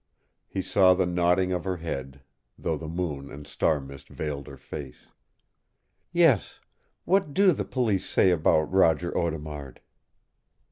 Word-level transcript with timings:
He 0.47 0.63
saw 0.63 0.95
the 0.95 1.05
nodding 1.05 1.51
of 1.51 1.63
her 1.63 1.77
head, 1.77 2.21
though 2.57 2.75
the 2.75 2.87
moon 2.87 3.29
and 3.29 3.45
star 3.45 3.79
mist 3.79 4.09
veiled 4.09 4.47
her 4.47 4.57
face. 4.57 5.09
"Yes. 6.11 6.59
What 7.05 7.35
do 7.35 7.51
the 7.51 7.65
Police 7.65 8.09
say 8.09 8.31
about 8.31 8.71
Roger 8.73 9.15
Audemard?" 9.15 9.79